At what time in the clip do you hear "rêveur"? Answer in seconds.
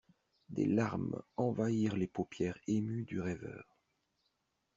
3.21-3.77